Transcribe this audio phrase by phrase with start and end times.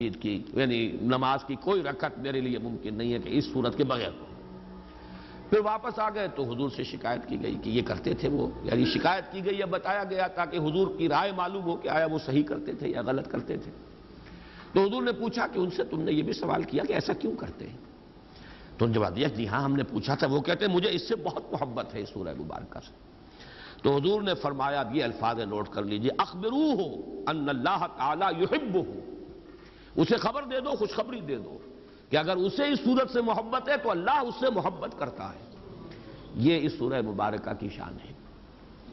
[0.00, 3.76] عید کی یعنی نماز کی کوئی رکعت میرے لیے ممکن نہیں ہے کہ اس صورت
[3.76, 4.10] کے بغیر
[5.50, 8.48] پھر واپس آ گئے تو حضور سے شکایت کی گئی کہ یہ کرتے تھے وہ۔
[8.62, 12.06] یعنی شکایت کی گئی یا بتایا گیا تاکہ حضور کی رائے معلوم ہو کہ آیا
[12.06, 13.70] وہ صحیح کرتے تھے یا غلط کرتے تھے۔
[14.72, 17.12] تو حضور نے پوچھا کہ ان سے تم نے یہ بھی سوال کیا کہ ایسا
[17.12, 17.76] کیوں کرتے ہیں؟
[18.78, 21.08] تو ان جواب دیا جی ہاں ہم نے پوچھا تھا، وہ کہتے ہیں، مجھے اس
[21.08, 22.92] سے بہت محبت ہے اس سورہ مبارکہ سے۔
[23.82, 28.78] تو حضور نے فرمایا یہ الفاظ نوٹ کر لیجیے اخبرو ہو ان اللہ تعالیٰ یحب
[29.96, 31.58] اسے خبر دے دو، خوشخبری دے دو
[32.10, 35.40] کہ اگر اسے اس صورت سے محبت ہے تو اللہ اس سے محبت کرتا ہے۔
[36.34, 38.12] یہ اس سورہ مبارکہ کی شان ہے۔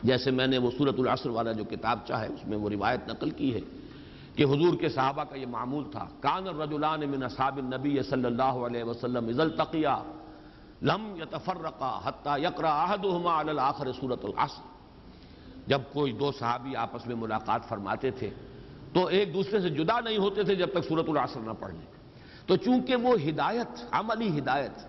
[0.04, 3.30] جیسے میں نے وہ سورت العصر والا جو کتاب چاہے، اس میں وہ روایت نقل
[3.30, 3.60] کی ہے
[4.36, 8.44] کہ حضور کے صحابہ کا یہ معمول تھا۔ کان الرجلان من اصحاب النبی صلی اللہ
[8.44, 9.98] علیہ وسلم اذا التقیا
[10.82, 14.62] لم يتفرقا حتی يقرا احدهما على الاخر سورة العصر۔
[15.68, 18.30] جب کوئی دو صحابی آپس میں ملاقات فرماتے تھے
[18.94, 21.92] تو ایک دوسرے سے جدا نہیں ہوتے تھے جب تک صورت العصر نہ پڑھ لیں۔
[22.46, 24.88] تو چونکہ وہ ہدایت، عملی ہدایت،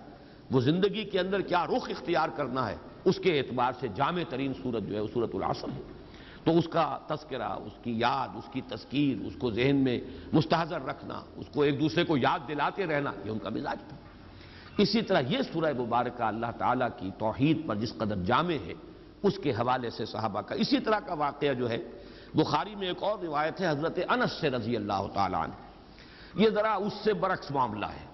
[0.51, 4.53] وہ زندگی کے اندر کیا رخ اختیار کرنا ہے، اس کے اعتبار سے جامع ترین
[4.63, 5.83] صورت جو ہے صورت العصر ہے۔
[6.45, 10.01] تو اس کا تذکرہ، اس کی یاد، اس کی تذکیر، اس کو ذہن میں
[10.33, 13.97] مستحضر رکھنا، اس کو ایک دوسرے کو یاد دلاتے رہنا، یہ ان کا مزاج تھا۔
[14.79, 18.75] اسی طرح یہ سورہ مبارکہ اللہ تعالیٰ کی توحید پر جس قدر جامع ہے،
[19.23, 21.79] اس کے حوالے سے صحابہ کا اسی طرح کا واقعہ جو ہے
[22.35, 25.53] بخاری میں ایک اور روایت ہے، حضرت انس سے رضی اللہ تعالیٰ عنہ۔
[26.35, 28.07] یہ ذرا اس سے برعکس معاملہ ہے۔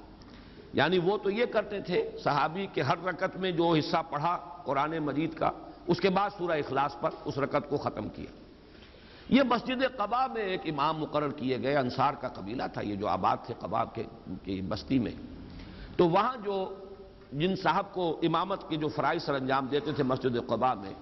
[0.73, 4.99] یعنی وہ تو یہ کرتے تھے، صحابی کے ہر رکعت میں جو حصہ پڑھا قرآن
[4.99, 5.51] مجید کا،
[5.87, 8.33] اس کے بعد سورہ اخلاص پر اس رکعت کو ختم کیا۔
[9.29, 13.09] یہ مسجد قبا میں ایک امام مقرر کیے گئے، انصار کا قبیلہ تھا، یہ جو
[13.09, 15.13] آباد تھے قبا کے بستی میں۔
[15.97, 16.75] تو وہاں جو
[17.33, 20.93] جن صاحب کو امامت کے جو فرائض سر انجام دیتے تھے مسجد قبا میں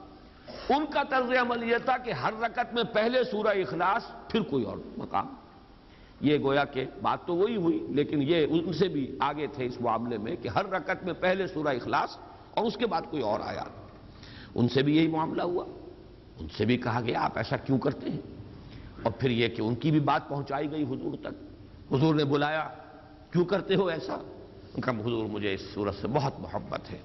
[0.69, 4.65] ان کا طرز عمل یہ تھا کہ ہر رکعت میں پہلے سورہ اخلاص، پھر کوئی
[4.65, 5.27] اور مقام۔
[6.21, 9.81] یہ گویا کہ بات تو وہی ہوئی، لیکن یہ ان سے بھی آگے تھے اس
[9.81, 12.19] معاملے میں کہ ہر رکعت میں پہلے سورہ اخلاص
[12.55, 13.65] اور اس کے بعد کوئی اور آیا۔
[14.55, 15.65] ان سے بھی یہی معاملہ ہوا۔
[16.39, 18.21] ان سے بھی کہا گیا، آپ ایسا کیوں کرتے ہیں؟
[19.03, 22.69] اور پھر یہ کہ ان کی بھی بات پہنچائی گئی حضور تک۔ حضور نے بلایا،
[23.31, 24.15] کیوں کرتے ہو ایسا؟
[24.75, 26.99] ان کا حضور مجھے اس صورت سے بہت محبت ہے۔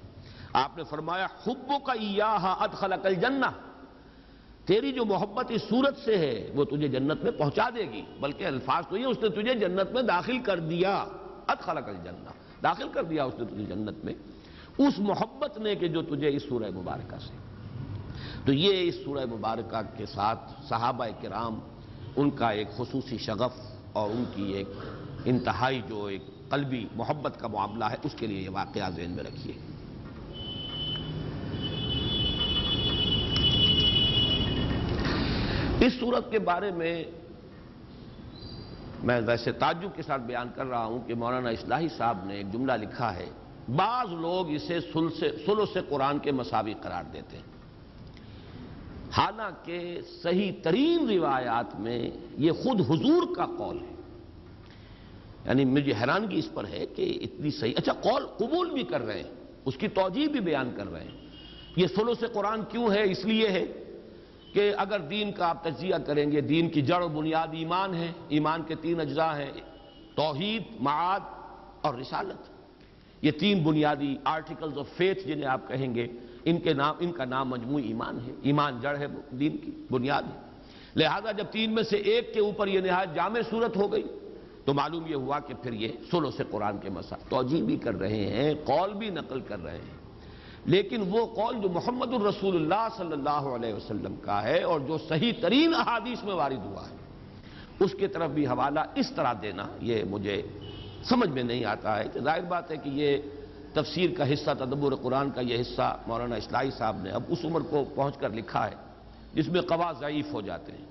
[0.54, 3.46] آپ نے فرمایا حبو کا ایاہا ادخل اکل جنہ
[4.66, 8.02] تیری جو محبت اس صورت سے ہے، وہ تجھے جنت میں پہنچا دے گی.
[8.20, 10.94] بلکہ الفاظ تو یہ اس نے تجھے جنت میں داخل کر دیا.
[11.48, 12.32] ادخل اکل جنہ
[12.64, 14.14] داخل کر دیا اس نے تجھے جنت میں.
[14.78, 17.36] اس محبت نے کہ جو تجھے اس سورہ مبارکہ سے.
[18.46, 21.60] تو یہ اس سورہ مبارکہ کے ساتھ صحابہ کرام،
[22.16, 23.60] ان کا ایک خصوصی شغف
[23.94, 24.68] اور ان کی ایک
[25.26, 29.24] انتہائی جو ایک قلبی محبت کا معاملہ ہے، اس کے لیے یہ واقعہ ذہن میں
[29.24, 29.54] رکھیے.
[35.80, 37.04] اس صورت کے بارے میں
[39.04, 42.54] میں ویسے تعجب کے ساتھ بیان کر رہا ہوں کہ مولانا اصلاحی صاحب نے ایک
[42.54, 43.26] جملہ لکھا ہے،
[43.76, 44.80] بعض لوگ اسے
[45.46, 47.44] سلو سے قرآن کے مساوی قرار دیتے ہیں۔
[49.12, 53.96] حالانکہ صحیح ترین روایات میں یہ خود حضور کا قول ہے۔
[55.46, 59.18] یعنی مجھے حیرانگی اس پر ہے کہ اتنی صحیح اچھا قول قبول بھی کر رہے
[59.18, 59.32] ہیں،
[59.66, 61.18] اس کی توجہ بھی بیان کر رہے ہیں۔
[61.76, 63.83] یہ سلو سے قرآن کیوں ہے؟ اس لیے ہے۔
[64.54, 68.12] کہ اگر دین کا آپ تجزیہ کریں گے، دین کی جڑ و بنیاد ایمان ہے،
[68.30, 69.52] ایمان کے تین اجزاء ہیں،
[70.16, 71.20] توحید، معاد
[71.82, 72.50] اور رسالت۔
[73.22, 76.08] یہ تین بنیادی آرٹیکلز آف فیتھ جنہیں آپ کہیں گے،
[76.46, 80.24] ان کے نام، ان کا نام مجموعی ایمان ہے۔ ایمان جڑ ہے، دین کی بنیاد
[80.24, 80.40] ہے۔
[80.96, 84.04] لہذا جب تین میں سے ایک کے اوپر یہ نہایت جامع صورت ہو گئی،
[84.66, 87.94] تو معلوم یہ ہوا کہ پھر یہ سلو سے قرآن کے مسائل توجہ بھی کر
[87.94, 90.03] رہے ہیں، قول بھی نقل کر رہے ہیں۔
[90.66, 94.98] لیکن وہ قول جو محمد الرسول اللہ صلی اللہ علیہ وسلم کا ہے اور جو
[94.98, 96.96] صحیح ترین احادیث میں وارد ہوا ہے،
[97.80, 100.42] اس کی طرف بھی حوالہ اس طرح دینا، یہ مجھے
[101.04, 103.18] سمجھ میں نہیں آتا ہے کہ ظاہر بات ہے کہ یہ
[103.74, 107.62] تفسیر کا حصہ، تدبر قرآن کا یہ حصہ مولانا اسلائی صاحب نے اب اس عمر
[107.62, 108.76] کو پہنچ کر لکھا ہے،
[109.34, 110.86] جس میں قوا ضعیف ہو جاتے ہیں۔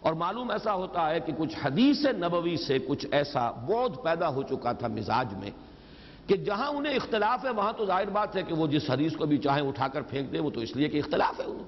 [0.00, 4.42] اور معلوم ایسا ہوتا ہے کہ کچھ حدیث نبوی سے کچھ ایسا بودھ پیدا ہو
[4.42, 5.50] چکا تھا مزاج میں
[6.26, 9.26] کہ جہاں انہیں اختلاف ہے، وہاں تو ظاہر بات ہے کہ وہ جس حدیث کو
[9.26, 11.64] بھی چاہیں اٹھا کر پھینک دیں، وہ تو اس لیے کہ اختلاف ہے انہیں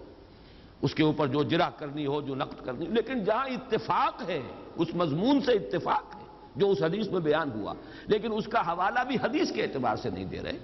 [0.83, 4.41] اس کے اوپر جو جرا کرنی ہو، جو نقد کرنی ہو، لیکن جہاں اتفاق ہے،
[4.77, 6.21] اس مضمون سے اتفاق ہے،
[6.57, 7.75] جو اس حدیث میں بیان ہوا۔
[8.07, 10.59] لیکن اس کا حوالہ بھی حدیث کے اعتبار سے نہیں دے رہے۔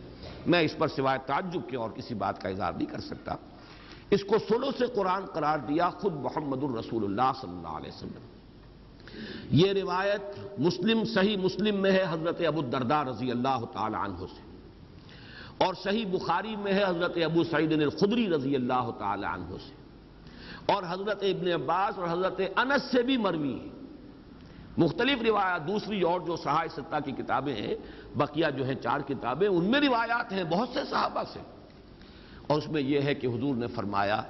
[0.46, 3.34] میں اس پر سوائے تعجب کے اور کسی بات کا اظہار نہیں کر سکتا۔
[4.10, 8.33] اس کو سلو سے قرآن قرار دیا خود محمد الرسول اللہ صلی اللہ علیہ وسلم۔
[9.50, 14.56] یہ روایت مسلم، صحیح مسلم میں ہے، حضرت ابو الدرداء رضی اللہ تعالی عنہ سے۔
[15.58, 19.74] اور صحیح بخاری میں ہے، حضرت ابو سعید الخدری رضی اللہ تعالی عنہ سے۔
[20.72, 23.68] اور حضرت ابن عباس اور حضرت انس سے بھی مروی ہے۔
[24.78, 27.74] مختلف روایات، دوسری اور جو صحائے ستہ کی کتابیں ہیں،
[28.16, 31.38] بقیہ جو ہیں چار کتابیں، ان میں روایات ہیں بہت سے صحابہ سے۔
[32.46, 34.22] اور اس میں یہ ہے کہ حضور نے فرمایا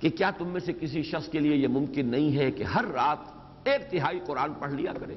[0.00, 2.84] کہ کیا تم میں سے کسی شخص کے لیے یہ ممکن نہیں ہے کہ ہر
[2.84, 3.35] رات
[3.66, 5.14] ایک تہائی قرآن پڑھ لیا کرے۔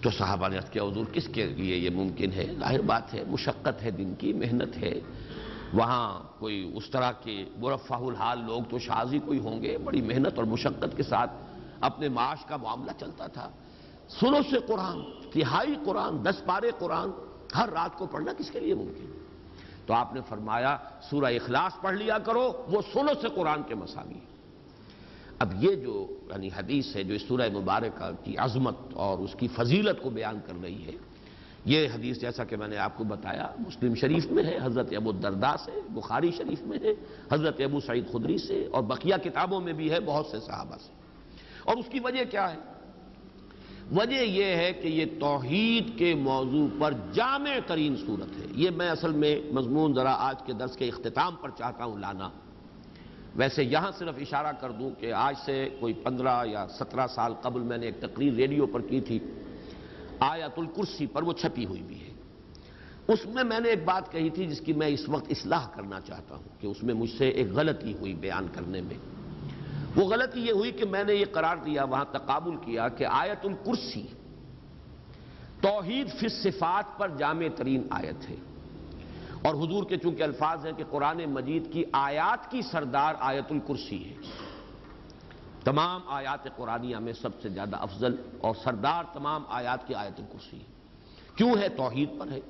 [0.00, 3.82] تو صحابہ نے کیا، حضور، کس کے لیے یہ ممکن ہے؟ ظاہر بات ہے، مشقت
[3.82, 5.00] ہے، دن کی محنت ہے۔
[5.74, 10.32] وہاں کوئی اس طرح کے مرفع الحال لوگ تو شازی کوئی ہوں گے؟ بڑی محنت
[10.36, 11.32] اور مشقت کے ساتھ
[11.80, 13.50] اپنے معاش کا معاملہ چلتا تھا۔
[14.08, 17.08] سنو سے قرآن، تہائی قرآن، دس پارے قرآن،
[17.56, 19.18] ہر رات کو پڑھنا کس کے لیے ممکن؟
[19.86, 20.76] تو آپ نے فرمایا،
[21.10, 24.18] سورہ اخلاص پڑھ لیا کرو، وہ سنو سے قرآن کے مساوی
[25.42, 29.48] اب یہ جو یعنی حدیث ہے جو اس سورہ مبارکہ کی عظمت اور اس کی
[29.48, 30.92] فضیلت کو بیان کر رہی ہے،
[31.64, 35.10] یہ حدیث جیسا کہ میں نے آپ کو بتایا، مسلم شریف میں ہے، حضرت ابو
[35.10, 36.92] الدرداء سے، بخاری شریف میں ہے،
[37.32, 40.92] حضرت ابو سعید خدری سے اور بقیہ کتابوں میں بھی ہے بہت سے صحابہ سے۔
[41.64, 42.58] اور اس کی وجہ کیا ہے؟
[43.92, 48.90] وجہ یہ ہے کہ یہ توحید کے موضوع پر جامع ترین صورت ہے۔ یہ میں
[48.90, 52.30] اصل میں مضمون ذرا آج کے درس کے اختتام پر چاہتا ہوں لانا۔
[53.36, 57.60] ویسے یہاں صرف اشارہ کر دوں کہ آج سے کوئی پندرہ یا سترہ سال قبل
[57.60, 59.18] میں نے ایک تقریر ریڈیو پر کی تھی،
[60.20, 62.10] آیت الکرسی پر وہ چھپی ہوئی بھی ہے۔
[63.08, 66.00] اس میں میں نے ایک بات کہی تھی جس کی میں اس وقت اصلاح کرنا
[66.00, 68.98] چاہتا ہوں کہ اس میں مجھ سے ایک غلطی ہوئی بیان کرنے میں۔
[69.96, 73.44] وہ غلطی یہ ہوئی کہ میں نے یہ قرار دیا، وہاں تقابل کیا کہ آیت
[73.44, 74.06] الکرسی
[75.60, 78.36] توحید فی صفات پر جامع ترین آیت ہے۔
[79.44, 84.10] اور حضور کے چونکہ الفاظ ہیں کہ قرآن مجید کی آیات کی سردار آیت الکرسی
[84.10, 84.14] ہے۔
[85.64, 90.60] تمام آیات قرآنیہ میں سب سے زیادہ افضل اور سردار تمام آیات کی آیت الکرسی
[90.60, 90.64] ہے۔
[91.36, 92.40] کیوں ہے؟ توحید پر ہے۔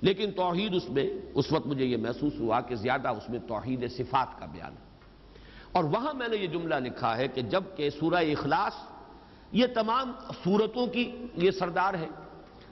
[0.00, 3.90] لیکن توحید اس میں، اس وقت مجھے یہ محسوس ہوا کہ زیادہ اس میں توحید
[3.90, 4.98] صفات کا بیان ہے۔
[5.72, 8.72] اور وہاں میں نے یہ جملہ لکھا ہے کہ جبکہ سورہ اخلاص،
[9.52, 10.12] یہ تمام
[10.44, 12.08] صورتوں کی یہ سردار ہے۔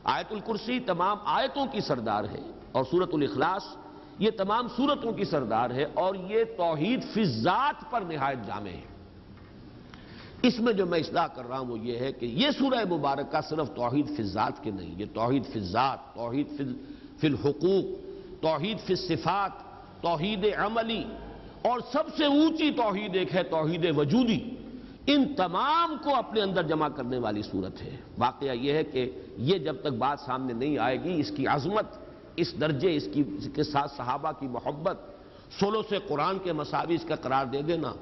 [0.04, 3.76] آیت الکرسی تمام آیتوں کی سردار ہے۔ اور سورت الاخلاص،
[4.18, 8.88] یہ تمام صورتوں کی سردار ہے اور یہ توحید فی ذات پر نہایت جامع ہے۔
[10.42, 13.40] اس میں جو میں اصلاح کر رہا ہوں وہ یہ ہے کہ یہ سورہ مبارکہ
[13.48, 16.46] صرف توحید فی ذات کے نہیں، یہ توحید فی ذات، توحید
[17.20, 17.84] فی الحقوق،
[18.42, 19.52] توحید فی صفات
[20.02, 21.04] توحید عملی،
[21.62, 24.40] اور سب سے اونچی توحید ایک ہے، توحید وجودی۔
[25.06, 29.58] ان تمام کو اپنے اندر جمع کرنے والی صورت ہے۔ واقعہ یہ ہے کہ یہ
[29.58, 31.86] جب تک بات سامنے نہیں آئے گی، اس کی عظمت
[32.40, 34.98] اس درجے اس کی اس کے ساتھ صحابہ کی محبت
[35.60, 37.92] سولو سے قرآن کے مساوی اس کا قرار دے دینا۔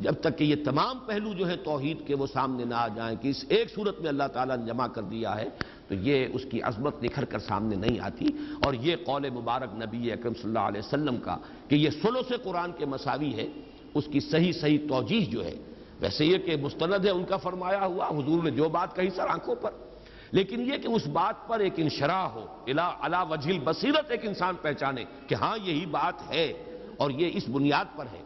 [0.00, 3.16] جب تک کہ یہ تمام پہلو جو ہے توحید کے وہ سامنے نہ آ جائیں
[3.22, 5.48] کہ اس ایک صورت میں اللہ تعالیٰ نے جمع کر دیا ہے،
[5.88, 8.28] تو یہ اس کی عظمت نکھر کر سامنے نہیں آتی۔
[8.64, 11.36] اور یہ قول مبارک نبی اکرم صلی اللہ علیہ وسلم کا
[11.68, 13.48] کہ یہ سلو سے قرآن کے مساوی ہے،
[13.94, 15.54] اس کی صحیح صحیح توجیح جو ہے۔
[16.00, 19.26] ویسے یہ کہ مستند ہے ان کا فرمایا ہوا، حضور نے جو بات کہی سر
[19.28, 19.70] آنکھوں پر۔
[20.32, 25.04] لیکن یہ کہ اس بات پر ایک انشراح ہو علا وجہ بصیرت ایک انسان پہچانے
[25.26, 26.52] کہ ہاں یہی بات ہے
[26.96, 28.22] اور یہ اس بنیاد پر ہے۔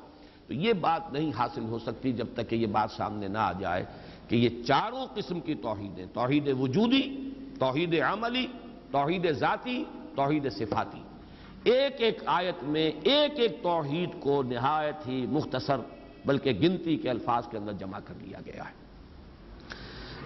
[0.46, 3.52] تو یہ بات نہیں حاصل ہو سکتی جب تک کہ یہ بات سامنے نہ آ
[3.52, 3.84] جائے
[4.28, 8.46] کہ یہ چاروں قسم کی توحیدیں توحید وجودی، توحید عملی،
[8.90, 9.84] توحید ذاتی،
[10.16, 11.02] توحید صفاتی۔
[11.64, 15.76] ایک ایک آیت میں ایک ایک توحید کو نہایت ہی مختصر
[16.24, 18.79] بلکہ گنتی کے الفاظ کے اندر جمع کر لیا گیا ہے۔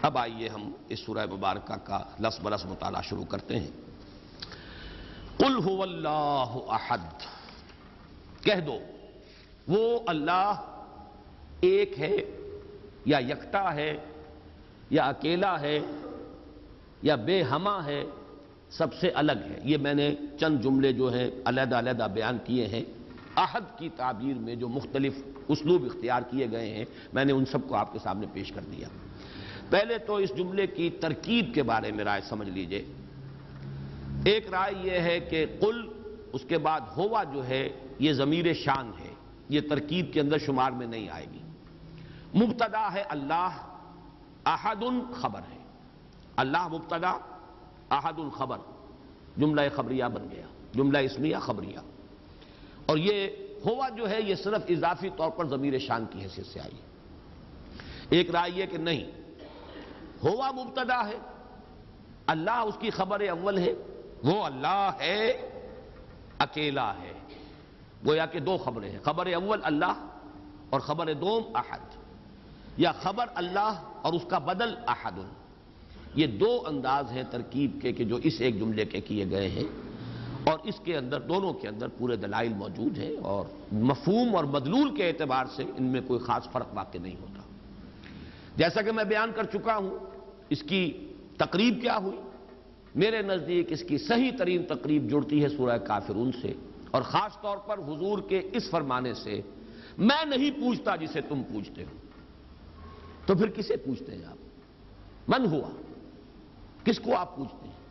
[0.04, 3.70] اب آئیے ہم اس سورہ مبارکہ کا لس برس مطالعہ شروع کرتے ہیں۔
[5.36, 7.22] قل هو اللہ احد
[8.44, 8.78] کہہ دو،
[9.68, 10.60] وہ اللہ
[11.60, 12.16] ایک ہے
[13.04, 13.96] یا یکتا ہے
[14.90, 15.80] یا اکیلا ہے
[17.02, 18.04] یا بے ہما ہے،
[18.70, 22.66] سب سے الگ ہے۔ یہ میں نے چند جملے جو ہیں علیحدہ علیحدہ بیان کیے
[22.66, 22.84] ہیں۔
[23.36, 25.12] عہد کی تعبیر میں جو مختلف
[25.48, 28.60] اسلوب اختیار کیے گئے ہیں، میں نے ان سب کو آپ کے سامنے پیش کر
[28.60, 28.88] دیا۔
[29.70, 32.84] پہلے تو اس جملے کی ترکیب کے بارے میں رائے سمجھ لیجیے۔
[34.24, 35.88] ایک رائے یہ ہے کہ قل،
[36.32, 37.68] اس کے بعد ہوا جو ہے،
[37.98, 39.14] یہ ضمیر شان ہے،
[39.48, 41.38] یہ ترکیب کے اندر شمار میں نہیں آئے گی۔
[42.34, 43.48] مبتدا ہے اللہ،
[44.44, 44.82] احد
[45.14, 45.58] خبر ہے۔
[46.36, 47.18] اللہ مبتدا،
[47.90, 48.58] احد الخبر۔
[49.38, 51.78] جملہ خبریہ بن گیا، جملہ اسمیہ خبریہ۔
[52.86, 53.28] اور یہ
[53.64, 56.76] ہوا جو ہے، یہ صرف اضافی طور پر ضمیر شان کی حیثیت سے آئی۔
[58.10, 59.23] ایک رائے یہ کہ نہیں
[60.24, 61.18] ہوا مبتدا ہے۔
[62.26, 63.72] اللہ اس کی خبر اول ہے۔
[64.24, 65.30] وہ اللہ ہے،
[66.38, 67.12] اکیلا ہے۔
[68.06, 70.06] گویا کہ دو خبریں ہیں۔ خبر اول اللہ
[70.70, 71.78] اور خبر دوم احد۔
[72.76, 75.18] یا خبر اللہ اور اس کا بدل احد۔
[76.14, 79.94] یہ دو انداز ہیں ترکیب کے کہ جو اس ایک جملے کے کیے گئے ہیں۔
[80.44, 84.96] اور اس کے اندر، دونوں کے اندر پورے دلائل موجود ہیں اور مفہوم اور مدلول
[84.96, 87.42] کے اعتبار سے ان میں کوئی خاص فرق واقع نہیں ہوتا۔
[88.56, 90.13] جیسا کہ میں بیان کر چکا ہوں
[90.50, 90.82] اس کی
[91.36, 92.18] تقریب کیا ہوئی؟
[92.94, 96.52] میرے نزدیک اس کی صحیح ترین تقریب جڑتی ہے سورہ کافرون سے،
[96.90, 99.40] اور خاص طور پر حضور کے اس فرمانے سے،
[99.98, 101.96] میں نہیں پوچھتا جسے تم پوچھتے ہو۔
[103.26, 105.70] تو پھر کسے پوچھتے ہیں آپ؟ من ہوا؟
[106.84, 107.82] کس کو آپ پوچھتے ہیں؟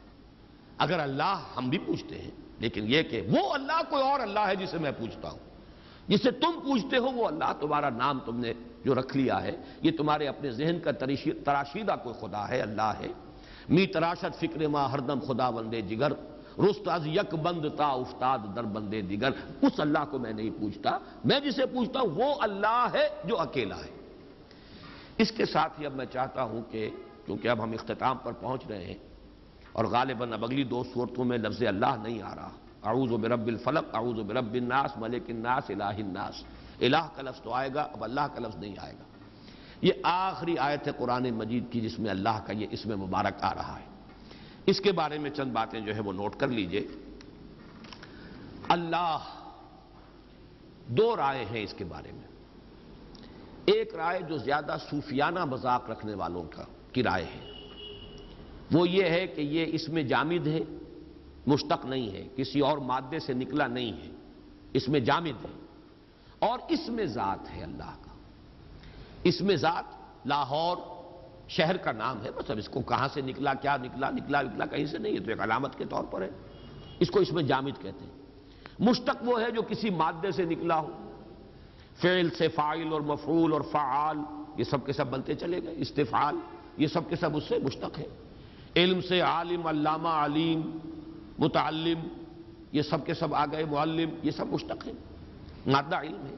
[0.78, 4.56] اگر اللہ ہم بھی پوچھتے ہیں، لیکن یہ کہ وہ اللہ کوئی اور اللہ ہے
[4.56, 5.40] جسے میں پوچھتا ہوں۔
[6.08, 8.54] جسے تم پوچھتے ہو، وہ اللہ، تمہارا نام تم نے
[8.86, 10.92] جو رکھ لیا ہے، یہ تمہارے اپنے ذہن کا
[11.46, 13.08] تراشیدہ کوئی خدا ہے، اللہ ہے۔
[13.70, 16.12] می تراشت فکر ما ہردم خدا بندے جگر۔
[16.60, 19.30] رست از یک بند تا افتاد در بندے دیگر۔
[19.62, 23.78] اس اللہ کو میں نہیں پوچھتا۔ میں جسے پوچھتا ہوں، وہ اللہ ہے جو اکیلا
[23.78, 23.90] ہے۔
[25.18, 26.90] اس کے ساتھ ہی اب میں چاہتا ہوں کہ
[27.26, 28.98] کیونکہ اب ہم اختتام پر پہنچ رہے ہیں
[29.72, 32.50] اور غالباً اب اگلی دو صورتوں میں لفظ اللہ نہیں آ رہا۔
[32.84, 36.44] اعوذ برب الفلق، اعوذ برب الناس، ملک الناس، الہ الناس۔
[36.82, 39.04] الہ کا لفظ تو آئے گا، اب اللہ کا لفظ نہیں آئے گا۔
[39.82, 43.54] یہ آخری آیت ہے قرآن مجید کی، جس میں اللہ کا یہ اسم مبارک آ
[43.54, 43.86] رہا ہے۔
[44.66, 46.88] اس کے بارے میں چند باتیں جو ہے وہ نوٹ کر لیجیے۔
[48.68, 49.18] اللہ،
[50.88, 52.28] دو رائے ہیں اس کے بارے میں۔
[53.66, 57.52] ایک رائے جو زیادہ صوفیانہ مذاق رکھنے والوں کا کی رائے ہے۔
[58.72, 60.60] وہ یہ ہے کہ یہ اس میں جامد ہے،
[61.48, 64.12] مشتق نہیں ہے، کسی اور مادے سے نکلا نہیں ہے،
[64.74, 65.63] اس میں جامد ہے۔
[66.44, 68.12] اور اس میں ذات ہے اللہ کا۔
[69.24, 69.84] اس میں ذات
[70.28, 70.78] لاہور
[71.50, 74.66] شہر کا نام ہے بس اب اس کو کہاں سے نکلا، کیا نکلا نکلا نکلا،
[74.66, 76.30] کہیں سے نہیں ہے تو ایک علامت کے طور پر ہے۔
[77.00, 78.12] اس کو اس میں جامد کہتے ہیں۔
[78.80, 81.12] مشتق وہ ہے جو کسی مادے سے نکلا ہو۔
[82.02, 84.18] فعل سے فائل اور مفعول اور فعال،
[84.58, 86.36] یہ سب کے سب بنتے چلے گئے۔ استفعال،
[86.78, 88.06] یہ سب کے سب اس سے مشتق ہے۔
[88.76, 90.78] علم سے عالم، علامہ، علیم،
[91.40, 92.08] متعلم،
[92.72, 94.92] یہ سب کے سب آ گئے، معلم، یہ سب مشتق ہے
[95.68, 96.36] مادہ علم ہے۔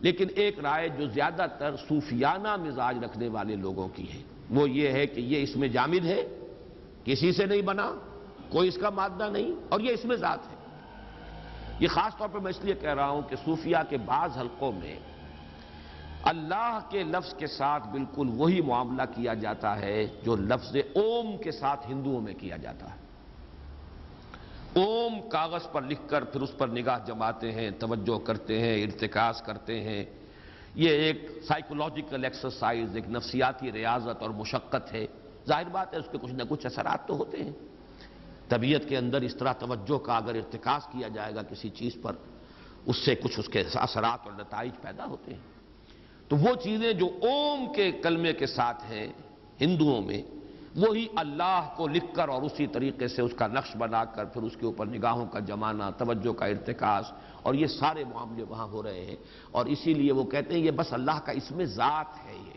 [0.00, 4.88] لیکن ایک رائے جو زیادہ تر صوفیانہ مزاج رکھنے والے لوگوں کی ہے، وہ یہ
[4.88, 6.38] ہے کہ یہ اس میں جامد ہے،
[7.04, 7.94] کسی سے نہیں بنا،
[8.48, 10.56] کوئی اس کا مادہ نہیں، اور یہ اس میں ذات ہے۔
[11.80, 14.72] یہ خاص طور پر میں اس لیے کہہ رہا ہوں کہ صوفیہ کے بعض حلقوں
[14.72, 14.98] میں
[16.22, 21.50] اللہ کے لفظ کے ساتھ بالکل وہی معاملہ کیا جاتا ہے جو لفظ اوم کے
[21.50, 23.11] ساتھ ہندوؤں میں کیا جاتا ہے۔
[24.74, 29.42] اوم کاغذ پر لکھ کر پھر اس پر نگاہ جماتے ہیں، توجہ کرتے ہیں، ارتکاز
[29.42, 30.04] کرتے ہیں۔
[30.74, 35.06] یہ ایک سائیکولوجیکل ایکسرسائز ایک نفسیاتی ریاضت اور مشقت ہے۔
[35.48, 37.52] ظاہر بات ہے، اس کے کچھ نہ کچھ اثرات تو ہوتے ہیں۔
[38.48, 42.12] طبیعت کے اندر اس طرح توجہ کا اگر ارتکاز کیا جائے گا کسی چیز پر،
[42.86, 45.40] اس سے کچھ اس کے اثرات اور نتائج پیدا ہوتے ہیں۔
[46.28, 49.06] تو وہ چیزیں جو اوم کے کلمے کے ساتھ ہیں،
[49.60, 50.22] ہندوؤں میں
[50.76, 54.42] وہی اللہ کو لکھ کر اور اسی طریقے سے اس کا نقش بنا کر پھر
[54.42, 57.04] اس کے اوپر نگاہوں کا جمانا توجہ کا ارتکاز
[57.42, 59.16] اور یہ سارے معاملے وہاں ہو رہے ہیں
[59.50, 62.52] اور اسی لیے وہ کہتے ہیں یہ بس اللہ کا اس میں ذات ہے یہ۔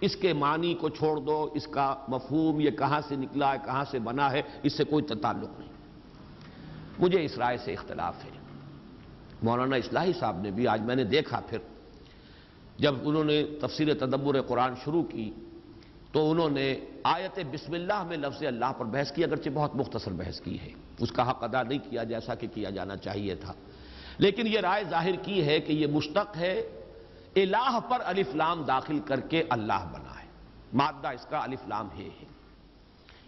[0.00, 3.84] اس کے معنی کو چھوڑ دو، اس کا مفہوم یہ کہاں سے نکلا ہے، کہاں
[3.90, 5.68] سے بنا ہے، اس سے کوئی تعلق نہیں۔
[6.98, 8.30] مجھے اس رائے سے اختلاف ہے۔
[9.42, 11.58] مولانا اصلاحی صاحب نے بھی آج میں نے دیکھا پھر،
[12.78, 15.34] جب انہوں نے تفسیر تدبر قرآن شروع کی
[16.12, 20.10] تو انہوں نے آیت بسم اللہ میں لفظ اللہ پر بحث کی، اگرچہ بہت مختصر
[20.10, 23.52] بحث کی ہے۔ اس کا حق ادا نہیں کیا جیسا کہ کیا جانا چاہیے تھا۔
[24.18, 26.80] لیکن یہ رائے ظاہر کی ہے کہ یہ مشتق ہے،
[27.36, 30.26] الہ پر الف لام داخل کر کے اللہ بنا ہے۔
[30.74, 32.08] مادہ اس کا الف لام ہے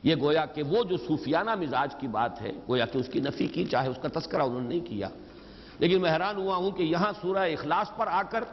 [0.02, 3.46] یہ گویا کہ وہ جو صوفیانہ مزاج کی بات ہے، گویا کہ اس کی نفی
[3.46, 5.08] کی، چاہے اس کا تذکرہ انہوں نے نہیں کیا۔
[5.78, 8.44] لیکن میں حیران ہوا ہوں کہ یہاں سورہ اخلاص پر آ کر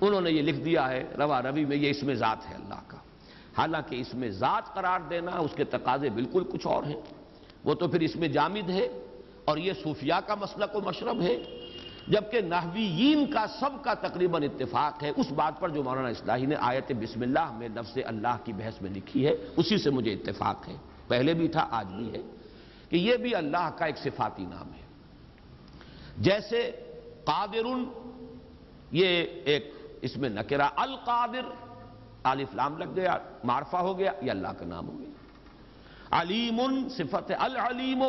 [0.00, 2.80] انہوں نے یہ لکھ دیا ہے، روا روی میں یہ اس میں ذات ہے اللہ
[2.86, 2.96] کا۔
[3.58, 7.00] حالانکہ اس میں ذات قرار دینا، اس کے تقاضے بالکل کچھ اور ہیں۔
[7.64, 8.88] وہ تو پھر اس میں جامد ہے
[9.44, 11.66] اور یہ صوفیہ کا مسلک و مشرب ہے۔
[12.08, 16.54] جبکہ نحویین کا سب کا تقریباً اتفاق ہے۔ اس بات پر جو مولانا اصلاحی نے
[16.58, 20.68] آیت بسم اللہ میں لفظ اللہ کی بحث میں لکھی ہے، اسی سے مجھے اتفاق
[20.68, 20.76] ہے۔
[21.08, 22.22] پہلے بھی تھا، آج بھی ہے۔
[22.88, 24.86] کہ یہ بھی اللہ کا ایک صفاتی نام ہے۔
[26.18, 26.70] جیسے
[27.24, 27.66] قادر
[28.92, 31.65] یہ ایک اس میں نکرہ، القادر
[32.30, 35.10] الف لام لگ گیا، معرفہ ہو گیا، یہ اللہ کا نام ہو گیا۔
[36.10, 38.04] علیم صفت العلیم،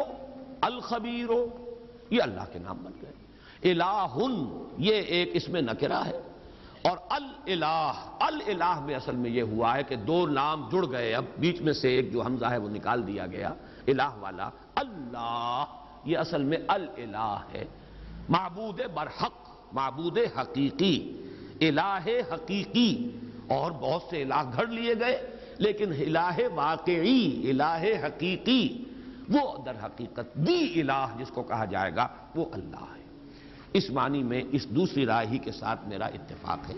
[0.62, 1.30] الخبیر،
[2.10, 3.12] یہ اللہ کے نام بن گئے۔
[3.72, 4.08] الہ،
[4.78, 6.22] یہ ایک اس میں نکرہ ہے۔
[6.82, 11.26] اور الالہ الالہ میں اصل میں یہ ہوا ہے کہ دو نام جڑ گئے۔ اب
[11.40, 13.54] بیچ میں سے ایک جو حمزہ ہے، وہ نکال دیا گیا۔
[13.88, 15.64] الہ والا، اللہ،
[16.06, 17.66] یہ اصل میں الالہ ہے۔
[18.30, 21.24] معبود برحق، معبود حقیقی،
[21.62, 23.10] الہ حقیقی۔
[23.48, 25.28] اور بہت سے الہ گھڑ لیے گئے،
[25.58, 28.84] لیکن الہ واقعی، الہ حقیقی،
[29.30, 33.04] وہ در حقیقت دی الہ جس کو کہا جائے گا، وہ اللہ ہے۔
[33.74, 36.76] اس معنی میں اس دوسری رائے ہی کے ساتھ میرا اتفاق ہے۔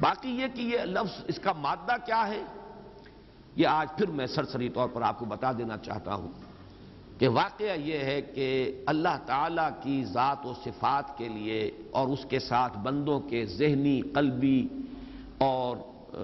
[0.00, 2.42] باقی یہ کہ یہ لفظ، اس کا مادہ کیا ہے؟
[3.56, 6.32] یہ آج پھر میں سرسری طور پر آپ کو بتا دینا چاہتا ہوں
[7.18, 12.26] کہ واقعہ یہ ہے کہ اللہ تعالیٰ کی ذات و صفات کے لیے اور اس
[12.28, 14.68] کے ساتھ بندوں کے ذہنی، قلبی
[15.40, 15.76] اور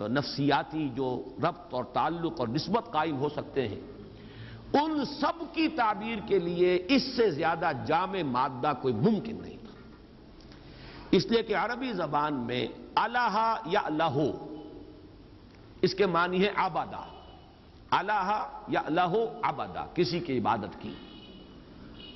[0.09, 3.81] نفسیاتی جو ربط اور تعلق اور نسبت قائم ہو سکتے ہیں۔
[4.73, 9.75] ان سب کی تعبیر کے لیے اس سے زیادہ جامع مادہ کوئی ممکن نہیں تھا۔
[11.11, 14.19] اس لیے کہ عربی زبان میں اللہ یا اللہ
[15.83, 17.03] اس کے معنی ہے آبادہ
[17.91, 20.95] اللہ یا اللہ آبادہ کسی کی عبادت کی۔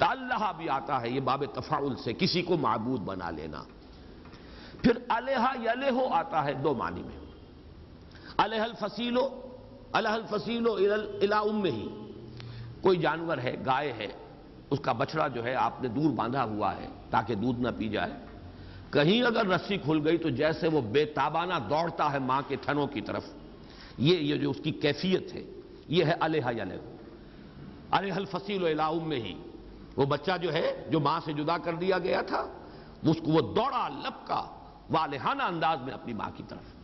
[0.00, 3.62] اللہ بھی آتا ہے، یہ باب تفاعل سے کسی کو معبود بنا لینا۔
[4.82, 7.18] پھر الہ یا لہو آتا ہے دو معنی میں۔
[8.36, 9.28] الہ الفصیلو
[9.92, 11.88] الہ الفصیلو الہ ام ہی
[12.80, 14.06] کوئی جانور ہے، گائے ہے،
[14.70, 17.88] اس کا بچڑا جو ہے، آپ نے دور باندھا ہوا ہے تاکہ دودھ نہ پی
[17.88, 18.12] جائے۔
[18.90, 22.86] کہیں اگر رسی کھل گئی تو جیسے وہ بے تابانہ دوڑتا ہے ماں کے تھنوں
[22.86, 23.24] کی طرف۔
[23.98, 25.44] یہ یہ جو اس کی کیفیت ہے،
[25.88, 26.96] یہ ہے الہ یا لہو
[27.90, 29.34] الہ الفصیل الہ ام ہی
[29.96, 32.46] وہ بچہ جو ہے، جو ماں سے جدا کر دیا گیا تھا،
[33.02, 34.59] اس کو وہ دوڑا، لپکا۔
[34.90, 36.80] والہانہ انداز میں اپنی ماں کی طرف۔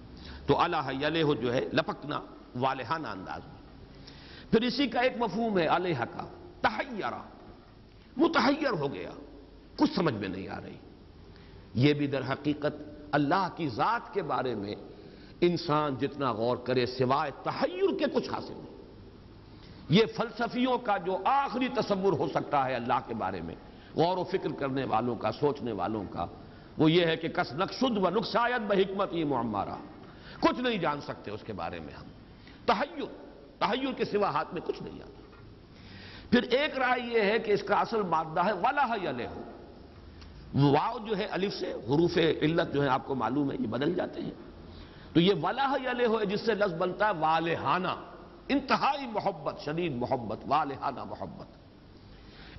[0.47, 2.21] تو الہ یلہ جو ہے لپکنا
[2.57, 3.57] والہانہ انداز میں۔
[4.51, 6.27] پھر اسی کا ایک مفہوم ہے علیہ کا،
[6.61, 7.23] تحیرہ۔
[8.17, 9.11] متحیر ہو گیا،
[9.77, 10.77] کچھ سمجھ میں نہیں آ رہی۔
[11.75, 12.83] یہ بھی در حقیقت
[13.13, 14.75] اللہ کی ذات کے بارے میں
[15.41, 18.77] انسان جتنا غور کرے سوائے تحیر کے کچھ حاصل نہیں۔
[19.89, 23.55] یہ فلسفیوں کا جو آخری تصور ہو سکتا ہے اللہ کے بارے میں،
[23.95, 26.27] غور و فکر کرنے والوں کا، سوچنے والوں کا
[26.79, 29.77] وہ یہ ہے کہ کس نقشد و نقصایت بحکمت یہ معمارہ۔
[30.41, 32.07] کچھ نہیں جان سکتے اس کے بارے میں ہم۔
[32.67, 33.05] تحیر
[33.59, 35.23] تحیر کے سوا ہاتھ میں کچھ نہیں آتا۔
[36.31, 39.43] پھر ایک رائے یہ ہے کہ اس کا اصل مادہ ہے ولا یا لہو
[40.55, 43.95] واؤ جو ہے الف سے، حروف علت جو ہے آپ کو معلوم ہے، یہ بدل
[43.95, 44.31] جاتے ہیں۔
[45.13, 47.89] تو یہ ولا یا لہو ہے جس سے لفظ بنتا ہے والہانہ
[48.49, 51.47] انتہائی محبت، شدید محبت والہانہ محبت۔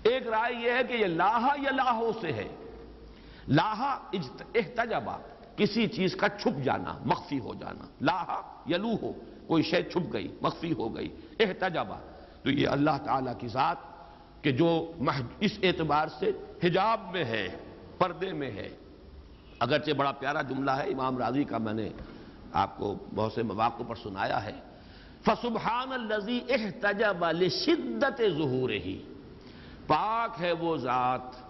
[0.04, 2.48] ایک رائے یہ ہے کہ یہ لاہا یا لاہو سے ہے۔
[3.50, 4.10] لاہا
[4.56, 5.18] احتجبہ
[5.56, 9.12] کسی چیز کا چھپ جانا، مخفی ہو جانا۔ لاہا یلو ہو
[9.48, 11.98] کوئی شے چھپ گئی، مخفی ہو گئی۔ احتجابہ
[12.44, 13.78] تو یہ اللہ تعالیٰ کی ذات
[14.42, 14.92] کہ جو
[15.40, 16.32] اس اعتبار سے
[16.64, 17.48] حجاب میں ہے،
[17.98, 18.70] پردے میں ہے۔
[19.60, 21.90] اگرچہ بڑا پیارا جملہ ہے، امام راضی کا میں نے
[22.54, 24.60] آپ کو بہت سے مواقع پر سنایا ہے۔
[25.26, 27.24] فسبحان الزی احتجاب
[27.66, 29.02] شدت ظہور ہی
[29.88, 31.48] پاک ہے وہ ذات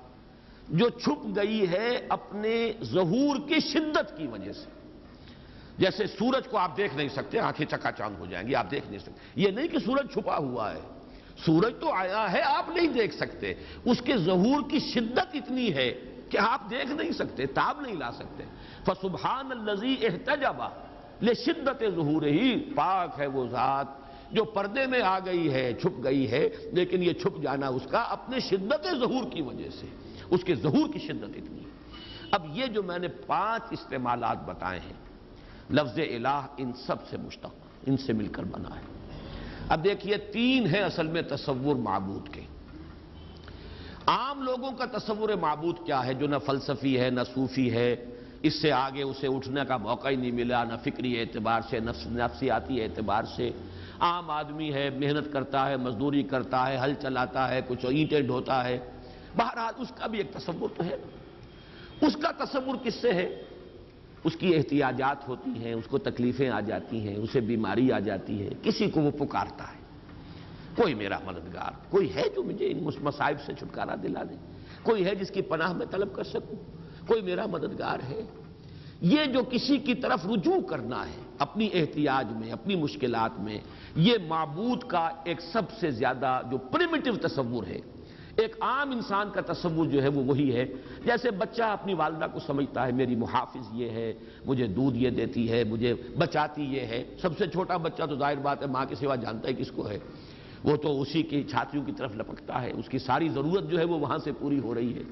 [0.70, 4.70] جو چھپ گئی ہے اپنے ظہور کی شدت کی وجہ سے۔
[5.78, 8.90] جیسے سورج کو آپ دیکھ نہیں سکتے، آنکھیں چکا چاند ہو جائیں گی، آپ دیکھ
[8.90, 10.80] نہیں سکتے۔ یہ نہیں کہ سورج چھپا ہوا ہے۔
[11.46, 13.54] سورج تو آیا ہے، آپ نہیں دیکھ سکتے۔
[13.86, 15.94] اس کے ظہور کی شدت اتنی ہے
[16.30, 18.44] کہ آپ دیکھ نہیں سکتے، تاب نہیں لا سکتے۔
[18.86, 20.70] فسبحان الزی احتجبہ
[21.22, 23.88] لے شدت ظہور ہی، پاک ہے وہ ذات۔
[24.32, 28.02] جو پردے میں آ گئی ہے، چھپ گئی ہے، لیکن یہ چھپ جانا اس کا
[28.02, 31.60] اپنے شدت ظہور کی وجہ سے۔ اس کے ظہور کی شدت اتنی
[32.32, 34.94] اب یہ جو میں نے پانچ استعمالات بتائے ہیں،
[35.70, 38.82] لفظ الہ ان سب سے مشتق، ان سے مل کر بنا ہے۔
[39.70, 42.42] اب دیکھیے، تین ہیں اصل میں تصور معبود کے۔
[44.08, 47.96] عام لوگوں کا تصور معبود کیا ہے؟ جو نہ فلسفی ہے، نہ صوفی ہے،
[48.42, 52.82] اس سے آگے اسے اٹھنے کا موقع ہی نہیں ملا، نہ فکری اعتبار سے نفسیاتی
[52.82, 53.52] اعتبار سے۔
[54.00, 58.66] عام آدمی ہے، محنت کرتا ہے، مزدوری کرتا ہے، ہل چلاتا ہے، کچھ اینٹیں ڈھوتا
[58.66, 58.80] ہے۔
[59.36, 60.96] بہرحال اس کا بھی ایک تصور تو ہے۔
[62.02, 63.44] اس کا تصور کس سے ہے؟
[64.24, 68.46] اس کی احتیاجات ہوتی ہیں، اس کو تکلیفیں آ جاتی ہیں، اسے بیماری آ جاتی
[68.46, 69.78] ہے، کسی کو وہ پکارتا ہے۔
[70.76, 74.36] کوئی میرا مددگار، کوئی ہے جو مجھے ان مصائب سے چھٹکارا دلا دے؟
[74.84, 76.56] کوئی ہے جس کی پناہ میں طلب کر سکوں؟
[77.08, 78.22] کوئی میرا مددگار ہے؟
[79.02, 83.58] یہ جو کسی کی طرف رجوع کرنا ہے، اپنی احتیاج میں، اپنی مشکلات میں،
[83.96, 87.80] یہ معبود کا ایک سب سے زیادہ جو پریمیٹو تصور ہے
[88.38, 90.66] ایک عام انسان کا تصور جو ہے وہ وہی ہے۔
[91.06, 94.14] جیسے بچہ اپنی والدہ کو سمجھتا ہے، میری محافظ یہ ہے،
[94.46, 98.36] مجھے دودھ یہ دیتی ہے، مجھے بچاتی یہ ہے۔ سب سے چھوٹا بچہ تو ظاہر
[98.36, 100.00] بات ہے، ماں کے سوا جانتا ہے کس کو ہے۔
[100.64, 103.84] وہ تو اسی کی، چھاتیوں کی طرف لپکتا ہے۔ اس کی ساری ضرورت جو ہے
[103.84, 105.04] وہ وہاں سے پوری ہو رہی ہے۔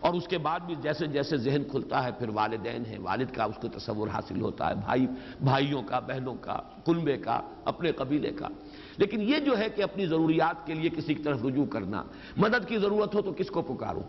[0.00, 3.44] اور اس کے بعد بھی جیسے جیسے ذہن کھلتا ہے، پھر والدین ہیں، والد کا
[3.44, 5.06] اس کو تصور حاصل ہوتا ہے، بھائی،
[5.40, 8.48] بھائیوں کا، بہنوں کا کنبے کا، اپنے قبیلے کا۔
[8.96, 12.02] لیکن یہ جو ہے کہ اپنی ضروریات کے لیے کسی کی طرف رجوع کرنا،
[12.36, 14.02] مدد کی ضرورت ہو تو کس کو پکاروں؟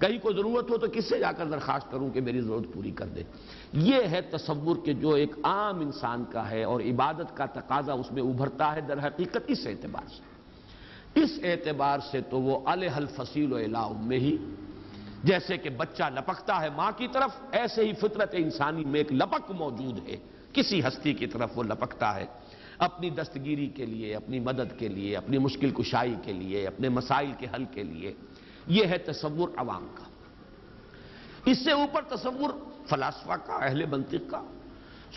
[0.00, 2.90] کہیں کو ضرورت ہو تو کس سے جا کر درخواست کروں کہ میری ضرورت پوری
[2.90, 3.22] کر دے؟
[3.72, 8.12] یہ ہے تصور کہ جو ایک عام انسان کا ہے اور عبادت کا تقاضا اس
[8.12, 10.30] میں ابھرتا ہے در حقیقت اس اعتبار سے۔
[11.14, 13.58] اس اعتبار سے تو وہ الہ الفصیل و
[14.00, 14.36] میں ہی
[15.24, 19.50] جیسے کہ بچہ لپکتا ہے ماں کی طرف، ایسے ہی فطرت انسانی میں ایک لپک
[19.50, 20.16] موجود ہے۔
[20.52, 22.26] کسی ہستی کی طرف وہ لپکتا ہے۔
[22.78, 27.32] اپنی دستگیری کے لیے، اپنی مدد کے لیے، اپنی مشکل کشائی کے لیے، اپنے مسائل
[27.38, 28.14] کے حل کے لیے۔
[28.66, 30.04] یہ ہے تصور عوام کا۔
[31.44, 32.50] اس سے اوپر تصور
[32.86, 34.42] فلاسفہ کا، اہل منطق کا۔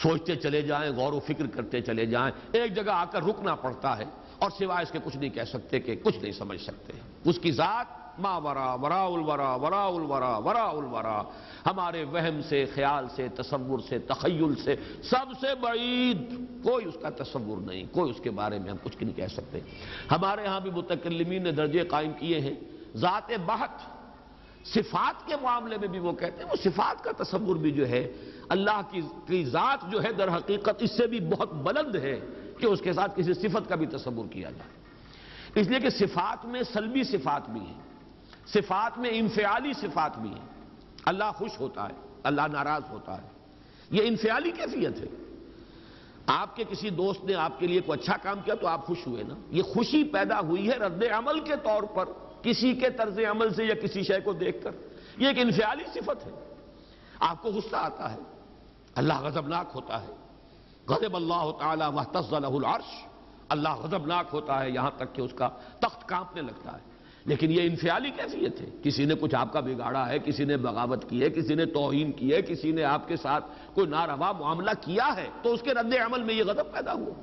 [0.01, 3.97] سوچتے چلے جائیں، غور و فکر کرتے چلے جائیں۔ ایک جگہ آ کر رکنا پڑتا
[3.97, 4.03] ہے
[4.39, 6.93] اور سوائے اس کے کچھ نہیں کہہ سکتے کہ کچھ نہیں سمجھ سکتے۔
[7.25, 11.21] اس کی ذات ما ورا ورا الورا ورا الورا ورا الورا۔
[11.65, 17.09] ہمارے وہم سے، خیال سے، تصور سے، تخیل سے سب سے بعید کوئی اس کا
[17.09, 19.59] تصور نہیں، کوئی اس کے بارے میں ہم کچھ نہیں کہہ سکتے۔
[20.11, 22.55] ہمارے ہاں بھی متکلمین نے درجے قائم کیے ہیں۔
[22.95, 24.03] ذات بہت
[24.65, 28.11] صفات کے معاملے میں بھی وہ کہتے ہیں، وہ صفات کا تصور بھی جو ہے،
[28.49, 28.81] اللہ
[29.27, 32.19] کی ذات جو ہے در حقیقت اس سے بھی بہت بلند ہے
[32.59, 34.83] کہ اس کے ساتھ کسی صفت کا بھی تصور کیا جائے۔
[35.61, 37.92] اس لیے کہ صفات میں سلبی صفات بھی ہیں۔
[38.47, 40.47] صفات میں انفعالی صفات بھی ہیں۔
[41.05, 43.27] اللہ خوش ہوتا ہے، اللہ ناراض ہوتا ہے۔
[43.91, 45.05] یہ انفعالی کیفیت ہے۔
[46.27, 49.07] آپ کے کسی دوست نے آپ کے لیے کوئی اچھا کام کیا تو آپ خوش
[49.07, 52.05] ہوئے نا۔ یہ خوشی پیدا ہوئی ہے رد عمل کے طور پر،
[52.41, 54.71] کسی کے طرز عمل سے یا کسی شے کو دیکھ کر۔
[55.17, 56.55] یہ ایک انفعالی صفت ہے۔
[57.19, 58.17] آپ کو غصہ آتا ہے۔
[58.95, 60.13] اللہ غضبناک ہوتا ہے۔
[60.87, 63.05] غضب اللہ تعالی وحتز له العرش۔
[63.49, 66.92] اللہ غضبناک ہوتا ہے، یہاں تک کہ اس کا تخت کانپنے لگتا ہے۔
[67.25, 71.09] لیکن یہ انفعالی کیفیت ہے۔ کسی نے کچھ آپ کا بگاڑا ہے، کسی نے بغاوت
[71.09, 74.71] کی ہے، کسی نے توہین کی ہے، کسی نے آپ کے ساتھ کوئی ناروا معاملہ
[74.81, 77.13] کیا ہے، تو اس کے رد عمل میں یہ غضب پیدا ہوا۔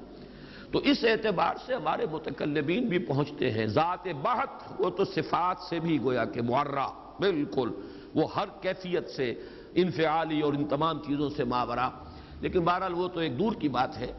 [0.73, 5.81] تو اس اعتبار سے ہمارے متقلبین بھی پہنچتے ہیں۔ ذات بحت، وہ تو صفات سے
[5.81, 6.87] بھی گویا کہ معرہ
[7.21, 7.71] بالکل۔
[8.15, 9.35] وہ ہر کیفیت سے
[9.75, 11.91] انفعالی اور ان تمام چیزوں سے ماورا
[12.41, 14.13] لیکن بہرحال وہ تو ایک دور کی بات ہے۔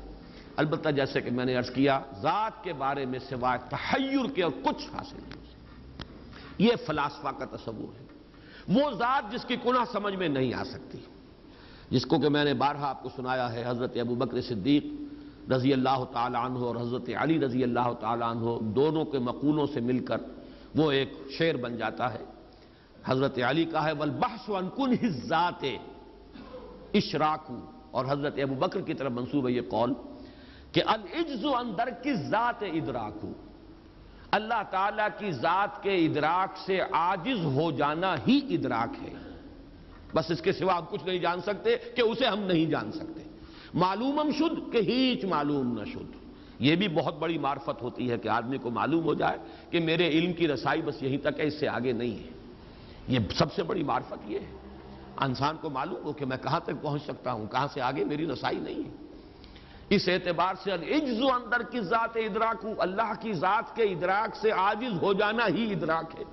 [0.55, 4.51] البتہ جیسے کہ میں نے عرض کیا، ذات کے بارے میں سوائے تحیر کے اور
[4.63, 5.40] کچھ حاصل نہیں۔
[6.61, 8.05] یہ فلاسفہ کا تصور ہے۔
[8.67, 10.97] وہ ذات جس کی کنہ سمجھ میں نہیں آ سکتی،
[11.89, 14.85] جس کو کہ میں نے بارہا آپ کو سنایا ہے، حضرت ابو بکر صدیق
[15.51, 19.79] رضی اللہ تعالیٰ عنہ اور حضرت علی رضی اللہ تعالیٰ عنہ دونوں کے مقولوں سے
[19.79, 20.17] مل کر
[20.75, 22.23] وہ ایک شعر بن جاتا ہے۔
[23.05, 25.65] حضرت علی کا ہے، والبحث عن کنہ الذات۔
[26.93, 27.57] اشراکو۔
[27.91, 29.93] اور حضرت ابو بکر کی طرف منصوب ہے یہ قول
[30.71, 33.31] کہ العجز عن درک الذات ادراکو۔
[34.31, 39.13] اللہ تعالیٰ کی ذات کے ادراک سے عاجز ہو جانا ہی ادراک ہے۔
[40.15, 43.23] بس اس کے سوا ہم کچھ نہیں جان سکتے کہ اسے ہم نہیں جان سکتے۔
[43.73, 46.15] معلومم شد کہ ہیچ معلوم نہ شد
[46.59, 49.37] یہ بھی بہت بڑی معرفت ہوتی ہے کہ آدمی کو معلوم ہو جائے
[49.69, 52.29] کہ میرے علم کی رسائی بس یہیں تک ہے، اس سے آگے نہیں ہے۔
[53.07, 54.57] یہ سب سے بڑی معرفت یہ ہے۔
[55.17, 58.27] انسان کو معلوم ہو کہ میں کہاں تک پہنچ سکتا ہوں، کہاں سے آگے میری
[58.27, 59.00] رسائی نہیں ہے۔
[59.91, 65.01] اس اعتبار سے العجز اندر کی ذات ادراک اللہ کی ذات کے ادراک سے عاجز
[65.01, 66.23] ہو جانا ہی ادراک ہے۔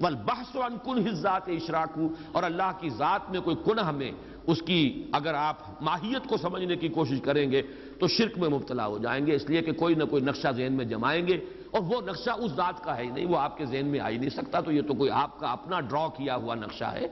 [0.00, 4.12] والبحث عن کنہ ذات اشراک ہوں۔ اور اللہ کی ذات میں کوئی کنہ میں
[4.46, 7.62] اس کی اگر آپ ماہیت کو سمجھنے کی کوشش کریں گے
[8.00, 10.72] تو شرک میں مبتلا ہو جائیں گے۔ اس لیے کہ کوئی نہ کوئی نقشہ ذہن
[10.72, 13.66] میں جمائیں گے۔ اور وہ نقشہ اس ذات کا ہے ہی نہیں، وہ آپ کے
[13.66, 16.36] ذہن میں آ ہی نہیں سکتا۔ تو یہ تو کوئی آپ کا اپنا ڈرا کیا
[16.36, 17.08] ہوا نقشہ ہے۔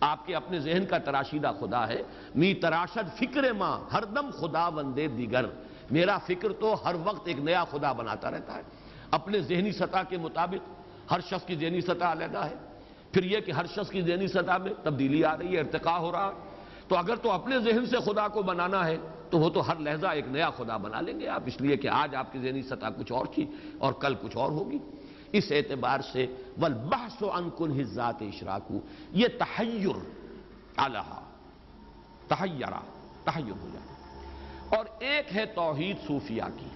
[0.00, 2.02] آپ کے اپنے ذہن کا تراشیدہ خدا ہے۔
[2.34, 5.46] می تراشد فکر ماں ہر دم خدا بندے دیگر۔
[5.90, 8.62] میرا فکر تو ہر وقت ایک نیا خدا بناتا رہتا ہے۔
[9.10, 10.70] اپنے ذہنی سطح کے مطابق
[11.10, 12.54] ہر شخص کی ذہنی سطح علیحدہ ہے۔
[13.12, 16.12] پھر یہ کہ ہر شخص کی ذہنی سطح میں تبدیلی آ رہی ہے ارتقا ہو
[16.12, 16.50] رہا ہے۔
[16.88, 18.96] تو اگر تو اپنے ذہن سے خدا کو بنانا ہے،
[19.30, 21.88] تو وہ تو ہر لہجہ ایک نیا خدا بنا لیں گے۔ آپ اس لیے کہ
[21.88, 23.46] آج آپ کی ذہنی سطح کچھ اور تھی
[23.78, 24.78] اور کل کچھ اور ہوگی۔
[25.32, 26.26] اس اعتبار سے
[26.60, 29.96] والبحث عن کنہ ذات اشراکو، یہ تحیر
[30.76, 31.20] الہا
[32.28, 32.80] تحیرہ
[33.24, 33.88] تحیر ہو جائے
[34.76, 36.66] اور ایک ہے توحید صوفیہ کی۔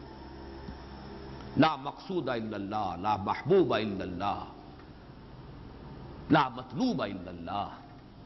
[1.57, 4.45] لا مقصود الا اللہ، لا محبوب الا اللہ،
[6.31, 7.69] لا مطلوب الا اللہ۔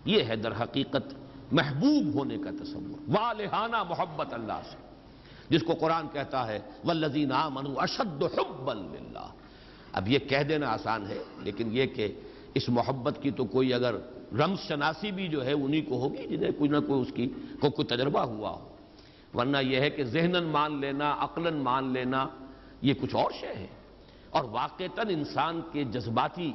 [0.04, 1.14] یہ ہے در حقیقت
[1.52, 4.76] محبوب ہونے کا تصور، والہانہ محبت اللہ سے۔
[5.48, 9.26] جس کو قرآن کہتا ہے، والذین آمنوا اشد حبا للہ۔
[9.92, 12.20] اب یہ کہہ دینا آسان ہے، لیکن یہ کہ
[12.54, 13.94] اس محبت کی تو کوئی اگر
[14.32, 17.26] رمز شناسی بھی جو ہے انہی کو ہوگی جنہیں کوئی نہ کوئی اس کی
[17.60, 18.68] کو کوئی تجربہ ہوا ہو۔
[19.34, 22.26] ورنہ یہ ہے کہ ذہنن مان لینا، عقلاً مان لینا،
[22.82, 23.66] یہ کچھ اور شے ہے۔
[24.30, 26.52] اور واقعتاً انسان کے جذباتی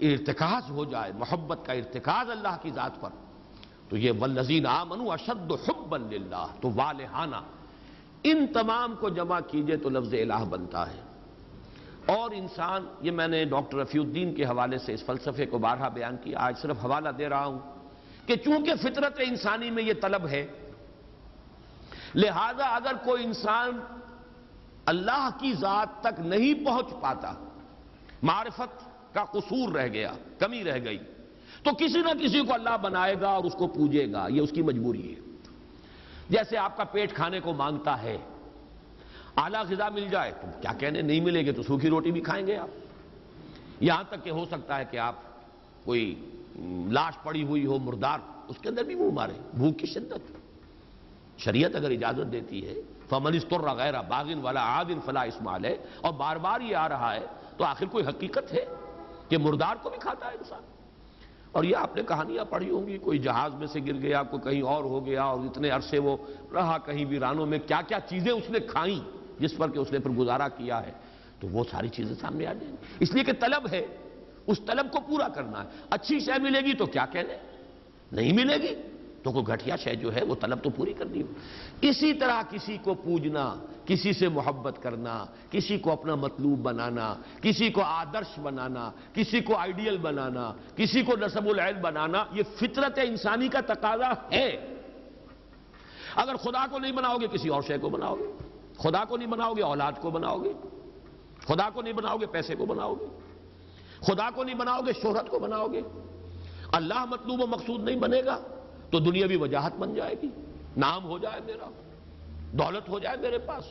[0.00, 3.10] ارتکاز ہو جائے، محبت کا ارتکاز اللہ کی ذات پر،
[3.88, 7.36] تو یہ والذین آمنوا اشد حبا للہ، تو والہانہ۔
[8.22, 11.07] ان تمام کو جمع کیجیے تو لفظ الہ بنتا ہے۔
[12.08, 15.88] اور انسان، یہ میں نے ڈاکٹر رفیع الدین کے حوالے سے اس فلسفے کو بارہا
[15.88, 17.58] بیان کیا، آج صرف حوالہ دے رہا ہوں
[18.26, 20.46] کہ چونکہ فطرت انسانی میں یہ طلب ہے،
[22.14, 23.78] لہذا اگر کوئی انسان
[24.86, 27.32] اللہ کی ذات تک نہیں پہنچ پاتا،
[28.22, 30.98] معرفت کا قصور رہ گیا، کمی رہ گئی،
[31.62, 34.50] تو کسی نہ کسی کو اللہ بنائے گا اور اس کو پوجے گا، یہ اس
[34.50, 35.20] کی مجبوری ہے۔
[36.30, 38.16] جیسے آپ کا پیٹ کھانے کو مانگتا ہے
[39.36, 42.46] اعلیٰ غذا مل جائے۔ تو کیا کہنے؟ نہیں ملے گے تو سوکھی روٹی بھی کھائیں
[42.46, 42.68] گے آپ۔
[43.80, 45.14] یہاں تک کہ ہو سکتا ہے کہ آپ
[45.84, 46.30] کوئی
[46.90, 50.38] لاش پڑی ہوئی ہو، مردار، اس کے اندر بھی منہ مارے۔ بھوک کی شدت۔
[51.38, 52.74] شریعت اگر اجازت دیتی ہے،
[53.08, 57.14] فمن استر غیر باغن والا عادن فلا اسمال ہے اور بار بار یہ آ رہا
[57.14, 58.64] ہے، تو آخر کوئی حقیقت ہے
[59.28, 60.62] کہ مردار کو بھی کھاتا ہے انسان؟
[61.52, 64.50] اور یہ آپ نے کہانیاں پڑھی ہوں گی، کوئی جہاز میں سے گر گیا، کوئی
[64.50, 66.16] کہیں اور ہو گیا، اور اتنے عرصے وہ
[66.52, 69.98] رہا کہیں ویرانوں میں کیا کیا چیزیں اس نے کھائیں؟ جس پر کہ اس نے
[69.98, 70.92] پھر گزارا کیا ہے،
[71.40, 73.86] تو وہ ساری چیزیں سامنے آ جائیں۔ گی اس لیے کہ طلب ہے،
[74.46, 77.36] اس طلب کو پورا کرنا ہے۔ اچھی شے ملے گی تو کیا کہنے؟
[78.12, 78.74] نہیں ملے گی
[79.22, 81.26] تو کوئی گھٹیا شے جو ہے، وہ طلب تو پوری کرنی ہو۔
[81.80, 87.70] اسی طرح کسی کو پوجنا، کسی سے محبت کرنا، کسی کو اپنا مطلوب بنانا، کسی
[87.70, 93.48] کو آدرش بنانا، کسی کو آئیڈیل بنانا، کسی کو نصب العین بنانا، یہ فطرت انسانی
[93.48, 94.74] کا تقاضا ہے۔
[96.14, 98.47] اگر خدا کو نہیں بناؤ گے، کسی اور شے کو بناؤ گے۔
[98.78, 100.52] خدا کو نہیں بناؤ گے، اولاد کو بناؤ گے۔
[101.46, 103.06] خدا کو نہیں بناؤ گے، پیسے کو بناؤ گے۔
[104.00, 105.80] خدا کو نہیں بناؤ گے، شہرت کو بناؤ گے۔
[106.72, 108.40] اللہ مطلوب و مقصود نہیں بنے گا
[108.90, 110.28] تو دنیا بھی وجاہت بن جائے گی۔
[110.76, 111.70] نام ہو جائے میرا،
[112.52, 113.64] دولت ہو جائے میرے پاس۔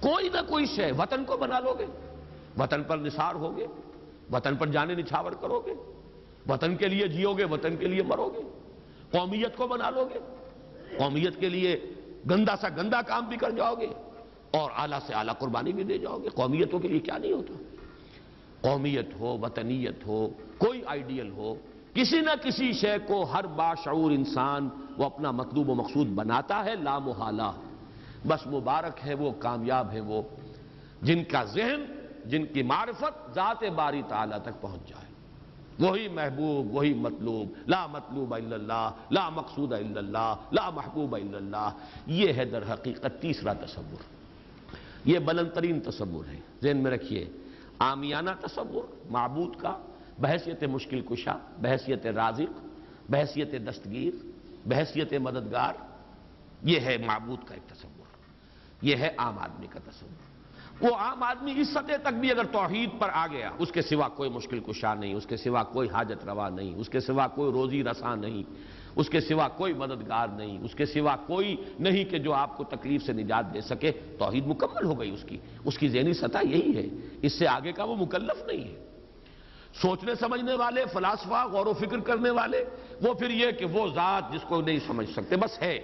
[0.00, 1.86] کوئی نہ کوئی شے وطن کو بنا لو گے۔
[2.58, 3.66] وطن پر نثار ہوگے
[4.32, 5.74] وطن پر جانے نچھاور کرو گے۔
[6.48, 8.40] وطن کے لیے جیو گے، وطن کے لیے مرو گے۔
[9.10, 10.18] قومیت کو بنا لو گے۔
[10.98, 11.80] قومیت کے لیے
[12.30, 13.86] گندا سا گندا کام بھی کر جاؤ گے
[14.50, 17.54] اور اعلیٰ سے اعلیٰ قربانی بھی دے جاؤ گے قومیتوں کے لیے کیا نہیں ہوتا
[18.60, 20.28] قومیت ہو، وطنیت ہو،
[20.58, 21.54] کوئی آئیڈیل ہو،
[21.94, 26.74] کسی نہ کسی شے کو ہر باشعور انسان وہ اپنا مطلوب و مقصود بناتا ہے،
[26.74, 27.52] لا محالہ۔
[28.26, 30.22] بس مبارک ہے وہ، کامیاب ہے وہ۔
[31.02, 31.84] جن کا ذہن،
[32.24, 35.09] جن کی معرفت ذات باری تعالیٰ تک پہنچ جائے۔
[35.78, 37.52] وہی محبوب، وہی مطلوب.
[37.66, 41.70] لا مطلوب الا اللہ، لا مقصود الا اللہ، لا محبوب الا اللہ.
[42.06, 44.02] یہ ہے در حقیقت تیسرا تصور.
[45.04, 46.40] یہ بلند ترین تصور ہے.
[46.62, 47.28] ذہن میں رکھیے.
[47.78, 49.76] آمیانہ تصور، معبود کا،
[50.18, 52.60] بحثیت مشکل کشا، بحثیت رازق،
[53.10, 54.26] بحثیت دستگیر،
[54.66, 55.74] بحثیت مددگار.
[56.62, 58.16] یہ ہے معبود کا ایک تصور.
[58.82, 60.39] یہ ہے عام آدمی کا تصور.
[60.80, 64.08] وہ عام آدمی اس سطح تک بھی اگر توحید پر آ گیا، اس کے سوا
[64.08, 67.52] کوئی مشکل کشا نہیں، اس کے سوا کوئی حاجت روا نہیں، اس کے سوا کوئی
[67.52, 68.42] روزی رساں نہیں،
[68.96, 72.64] اس کے سوا کوئی مددگار نہیں، اس کے سوا کوئی نہیں کہ جو آپ کو
[72.64, 76.38] تکلیف سے نجات دے سکے، توحید مکمل ہو گئی اس کی۔ اس کی ذہنی سطح
[76.42, 76.86] یہی ہے۔
[77.22, 78.86] اس سے آگے کا وہ مکلف نہیں ہے۔
[79.82, 82.64] سوچنے سمجھنے والے، فلاسفہ، غور و فکر کرنے والے،
[83.02, 85.78] وہ پھر یہ کہ وہ ذات جس کو نہیں سمجھ سکتے، بس ہے۔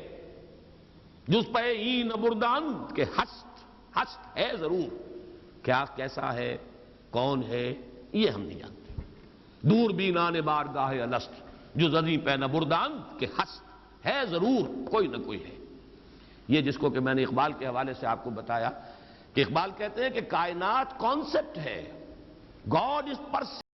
[1.29, 3.46] جس پہ این بردان کے ہست
[3.97, 5.13] ہست ہے ضرور۔
[5.63, 6.57] کیا کیسا ہے؟
[7.11, 7.75] کون ہے؟
[8.13, 9.03] یہ ہم نہیں جانتے۔
[9.63, 11.33] دور بینان بارگاہ بار گاہ الست
[11.75, 13.63] جو زدی پہ بردان کے ہست
[14.07, 15.65] ہے ضرور، کوئی نہ کوئی ہے۔
[16.49, 18.71] یہ جس کو کہ میں نے اقبال کے حوالے سے آپ کو بتایا
[19.35, 22.05] کہ اقبال کہتے ہیں کہ کائنات کانسیپٹ ہے۔
[22.73, 23.66] گاڈ اس پرسن